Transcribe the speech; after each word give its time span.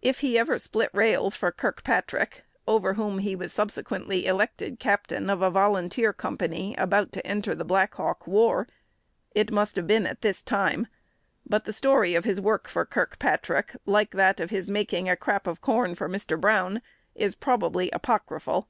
If 0.00 0.20
he 0.20 0.38
ever 0.38 0.60
split 0.60 0.90
rails 0.92 1.34
for 1.34 1.50
Kirkpatrick, 1.50 2.44
over 2.68 2.94
whom 2.94 3.18
he 3.18 3.34
was 3.34 3.52
subsequently 3.52 4.24
elected 4.24 4.78
captain 4.78 5.28
of 5.28 5.42
a 5.42 5.50
volunteer 5.50 6.12
company 6.12 6.76
about 6.78 7.10
to 7.10 7.26
enter 7.26 7.52
the 7.52 7.64
Black 7.64 7.92
Hawk 7.96 8.28
War, 8.28 8.68
it 9.34 9.50
must 9.50 9.74
have 9.74 9.88
been 9.88 10.06
at 10.06 10.20
this 10.22 10.40
time; 10.40 10.86
but 11.44 11.64
the 11.64 11.72
story 11.72 12.14
of 12.14 12.22
his 12.22 12.40
work 12.40 12.68
for 12.68 12.84
Kirkpatrick, 12.84 13.74
like 13.86 14.12
that 14.12 14.38
of 14.38 14.50
his 14.50 14.68
making 14.68 15.08
"a 15.08 15.16
crap 15.16 15.48
of 15.48 15.60
corn" 15.60 15.96
for 15.96 16.08
Mr. 16.08 16.40
Brown, 16.40 16.80
is 17.16 17.34
probably 17.34 17.90
apocryphal. 17.90 18.68